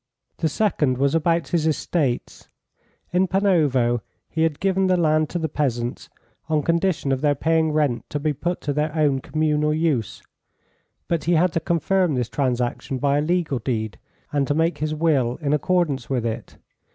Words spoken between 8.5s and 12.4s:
to their own communal use. But he had to confirm this